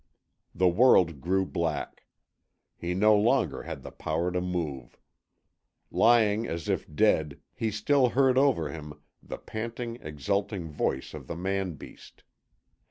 The 0.55 0.67
world 0.67 1.21
grew 1.21 1.45
black. 1.45 2.07
He 2.75 2.95
no 2.95 3.15
longer 3.15 3.61
had 3.61 3.83
the 3.83 3.91
power 3.91 4.31
to 4.31 4.41
move. 4.41 4.97
Lying 5.91 6.47
as 6.47 6.67
if 6.67 6.91
dead 6.91 7.39
he 7.53 7.69
still 7.69 8.09
heard 8.09 8.35
over 8.35 8.71
him 8.71 8.99
the 9.21 9.37
panting, 9.37 9.99
exultant 10.01 10.71
voice 10.71 11.13
of 11.13 11.27
the 11.27 11.35
man 11.35 11.73
beast. 11.73 12.23